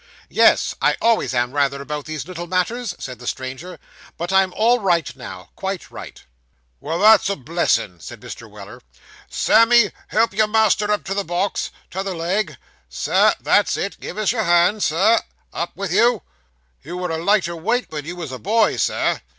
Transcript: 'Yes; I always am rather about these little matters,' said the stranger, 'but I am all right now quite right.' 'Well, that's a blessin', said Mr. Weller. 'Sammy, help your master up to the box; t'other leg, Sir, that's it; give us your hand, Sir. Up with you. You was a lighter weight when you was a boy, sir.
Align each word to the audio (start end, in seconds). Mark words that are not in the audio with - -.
'Yes; 0.29 0.73
I 0.81 0.97
always 0.99 1.31
am 1.35 1.51
rather 1.51 1.79
about 1.79 2.05
these 2.05 2.25
little 2.27 2.47
matters,' 2.47 2.95
said 2.97 3.19
the 3.19 3.27
stranger, 3.27 3.77
'but 4.17 4.33
I 4.33 4.41
am 4.41 4.51
all 4.55 4.79
right 4.79 5.15
now 5.15 5.51
quite 5.55 5.91
right.' 5.91 6.23
'Well, 6.79 6.97
that's 6.97 7.29
a 7.29 7.35
blessin', 7.35 7.99
said 7.99 8.19
Mr. 8.19 8.49
Weller. 8.49 8.81
'Sammy, 9.29 9.91
help 10.07 10.33
your 10.33 10.47
master 10.47 10.91
up 10.91 11.03
to 11.03 11.13
the 11.13 11.23
box; 11.23 11.69
t'other 11.91 12.15
leg, 12.15 12.57
Sir, 12.89 13.35
that's 13.39 13.77
it; 13.77 13.99
give 13.99 14.17
us 14.17 14.31
your 14.31 14.43
hand, 14.45 14.81
Sir. 14.81 15.21
Up 15.53 15.77
with 15.77 15.93
you. 15.93 16.23
You 16.81 16.97
was 16.97 17.11
a 17.11 17.19
lighter 17.19 17.55
weight 17.55 17.91
when 17.91 18.03
you 18.03 18.15
was 18.15 18.31
a 18.31 18.39
boy, 18.39 18.77
sir. 18.77 19.21